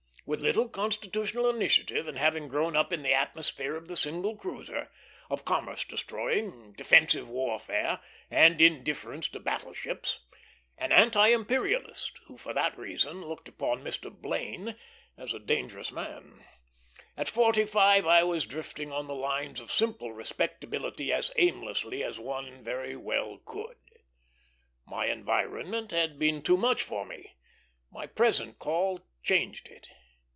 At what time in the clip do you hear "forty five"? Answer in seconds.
17.27-18.05